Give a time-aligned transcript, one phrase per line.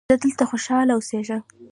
[0.09, 1.41] زه دلته خوشحاله اوسیږم.